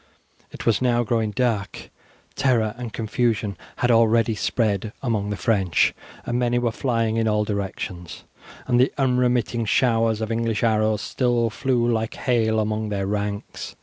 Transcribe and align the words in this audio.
It 0.51 0.65
was 0.65 0.81
now 0.81 1.03
growing 1.03 1.29
dark, 1.29 1.91
terror 2.33 2.73
and 2.75 2.91
confusion 2.91 3.55
had 3.75 3.91
already 3.91 4.33
spread 4.33 4.93
among 5.03 5.29
the 5.29 5.37
French, 5.37 5.93
and 6.25 6.39
many 6.39 6.57
were 6.57 6.71
flying 6.71 7.17
in 7.17 7.27
all 7.27 7.43
directions, 7.45 8.23
and 8.65 8.79
the 8.79 8.91
unremitting 8.97 9.65
showers 9.65 10.19
of 10.19 10.31
English 10.31 10.63
arrows 10.63 11.03
still 11.03 11.51
flew 11.51 11.87
like 11.87 12.15
hail 12.15 12.59
among 12.59 12.89
their 12.89 13.05
ranks. 13.05 13.75